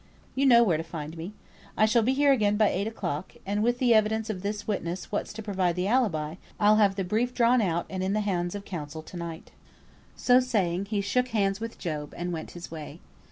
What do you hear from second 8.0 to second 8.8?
in the hands of